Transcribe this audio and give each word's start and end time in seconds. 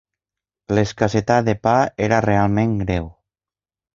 L'escassetat 0.77 1.47
de 1.49 1.55
pa 1.67 1.75
era 2.07 2.21
realment 2.27 2.75
greu. 2.83 3.05